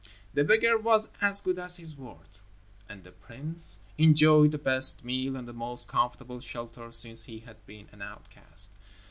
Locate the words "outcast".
8.01-8.73